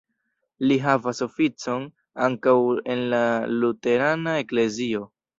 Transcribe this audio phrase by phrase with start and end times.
[0.69, 1.83] Li havas oficon
[2.27, 2.53] ankaŭ
[2.93, 3.19] en la
[3.59, 5.03] luterana eklezio.